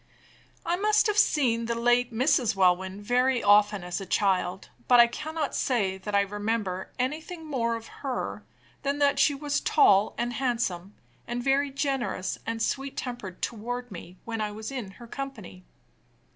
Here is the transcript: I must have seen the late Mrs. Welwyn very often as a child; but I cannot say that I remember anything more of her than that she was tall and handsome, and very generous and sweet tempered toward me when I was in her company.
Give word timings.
I 0.65 0.77
must 0.77 1.05
have 1.05 1.17
seen 1.19 1.65
the 1.65 1.75
late 1.75 2.11
Mrs. 2.11 2.55
Welwyn 2.55 3.03
very 3.03 3.43
often 3.43 3.83
as 3.83 4.01
a 4.01 4.05
child; 4.07 4.69
but 4.87 4.99
I 4.99 5.05
cannot 5.05 5.53
say 5.53 5.99
that 5.99 6.15
I 6.15 6.21
remember 6.21 6.89
anything 6.97 7.45
more 7.45 7.75
of 7.75 7.85
her 8.01 8.43
than 8.81 8.97
that 8.97 9.19
she 9.19 9.35
was 9.35 9.61
tall 9.61 10.15
and 10.17 10.33
handsome, 10.33 10.95
and 11.27 11.43
very 11.43 11.69
generous 11.69 12.39
and 12.47 12.63
sweet 12.63 12.97
tempered 12.97 13.43
toward 13.43 13.91
me 13.91 14.17
when 14.25 14.41
I 14.41 14.51
was 14.51 14.71
in 14.71 14.89
her 14.97 15.05
company. 15.05 15.63